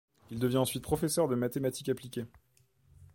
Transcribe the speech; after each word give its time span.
Il 0.31 0.39
devient 0.39 0.57
ensuite 0.57 0.81
professeur 0.81 1.27
de 1.27 1.35
mathématiques 1.35 1.89
appliquées. 1.89 2.25